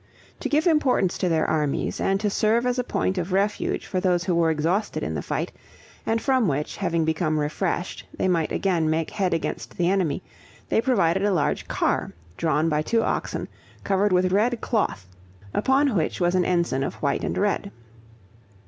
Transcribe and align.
To 0.39 0.49
give 0.49 0.65
importance 0.65 1.15
to 1.19 1.29
their 1.29 1.45
armies, 1.47 2.01
and 2.01 2.19
to 2.21 2.29
serve 2.31 2.65
as 2.65 2.79
a 2.79 2.83
point 2.83 3.19
of 3.19 3.31
refuge 3.31 3.85
for 3.85 3.99
those 3.99 4.23
who 4.23 4.33
were 4.33 4.49
exhausted 4.49 5.03
in 5.03 5.13
the 5.13 5.21
fight, 5.21 5.51
and 6.07 6.19
from 6.19 6.47
which, 6.47 6.77
having 6.77 7.05
become 7.05 7.37
refreshed, 7.37 8.03
they 8.17 8.27
might 8.27 8.51
again 8.51 8.89
make 8.89 9.11
head 9.11 9.31
against 9.31 9.77
the 9.77 9.91
enemy, 9.91 10.23
they 10.69 10.81
provided 10.81 11.23
a 11.23 11.31
large 11.31 11.67
car, 11.67 12.13
drawn 12.35 12.67
by 12.67 12.81
two 12.81 13.03
oxen, 13.03 13.47
covered 13.83 14.11
with 14.11 14.31
red 14.31 14.59
cloth, 14.59 15.07
upon 15.53 15.95
which 15.95 16.19
was 16.19 16.33
an 16.33 16.45
ensign 16.45 16.81
of 16.83 16.95
white 16.95 17.23
and 17.23 17.37
red. 17.37 17.71